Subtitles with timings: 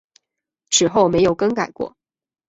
[0.71, 1.93] 此后没有更改过。